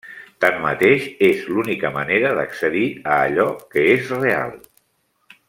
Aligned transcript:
Tanmateix, 0.43 1.03
és 1.27 1.43
l'única 1.49 1.91
manera 1.97 2.33
d'accedir 2.39 2.83
a 3.17 3.19
allò 3.27 3.47
que 3.77 3.85
és 3.97 4.09
real. 4.19 4.59